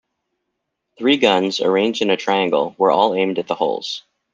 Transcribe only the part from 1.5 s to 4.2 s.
arranged in a triangle, were all aimed at the holes.